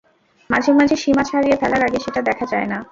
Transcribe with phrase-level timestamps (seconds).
[0.49, 2.77] মাঝে মাঝে সীমা ছাড়িয়ে ফেলার আগে সেটা দেখা যায় না।